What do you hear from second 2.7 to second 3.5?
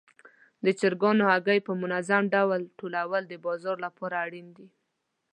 ټولول د